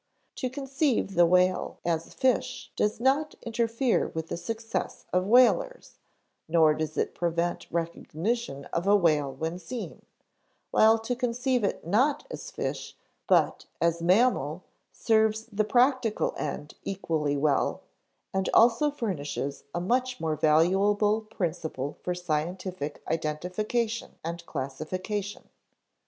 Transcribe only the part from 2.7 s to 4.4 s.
does not interfere with the